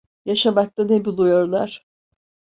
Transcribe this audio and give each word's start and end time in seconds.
Yaşamakta 0.25 0.83
ne 0.85 1.05
buluyorlar? 1.05 1.87